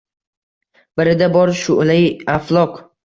[1.01, 1.99] Birida bor shu’lai
[2.37, 2.81] aflok.